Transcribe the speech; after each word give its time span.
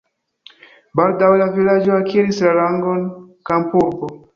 Baldaŭe 1.01 1.37
la 1.43 1.49
vilaĝo 1.59 1.95
akiris 2.01 2.43
la 2.49 2.59
rangon 2.61 3.09
kampurbo. 3.53 4.17